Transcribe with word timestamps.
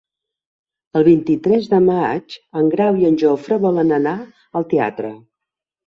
El 0.99 1.05
vint-i-tres 1.07 1.67
de 1.75 1.81
maig 1.89 2.39
en 2.63 2.73
Grau 2.75 2.99
i 3.05 3.09
en 3.13 3.21
Jofre 3.27 3.61
volen 3.69 3.97
anar 4.03 4.19
al 4.63 4.71
teatre. 4.77 5.19